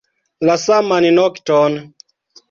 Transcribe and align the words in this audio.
La 0.49 0.53
saman 0.61 1.05
nokton. 1.17 1.77